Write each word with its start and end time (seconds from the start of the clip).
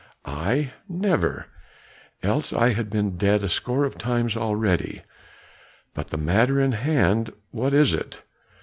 "I? 0.25 0.71
Never! 0.89 1.45
Else 2.23 2.53
I 2.53 2.69
had 2.73 2.89
been 2.89 3.17
dead 3.19 3.43
a 3.43 3.49
score 3.49 3.83
of 3.85 3.99
times 3.99 4.35
already. 4.35 5.03
But 5.93 6.07
the 6.07 6.17
matter 6.17 6.59
in 6.59 6.71
hand, 6.71 7.31
what 7.51 7.71
is 7.75 7.93
it? 7.93 8.23